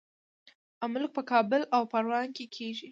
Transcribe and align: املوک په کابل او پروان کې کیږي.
املوک 0.85 1.11
په 1.17 1.23
کابل 1.31 1.61
او 1.75 1.81
پروان 1.91 2.27
کې 2.37 2.45
کیږي. 2.55 2.79